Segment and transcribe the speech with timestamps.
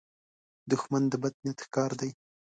[0.71, 2.11] دښمن د بد نیت ښکار دی